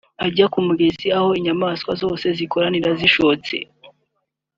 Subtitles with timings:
[0.27, 3.55] ijya ku mugezi aho inyamaswa zose zikoranira zishotse